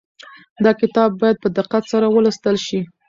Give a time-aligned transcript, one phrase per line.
[0.63, 2.79] دا کتاب باید په دقت سره ولوستل شي.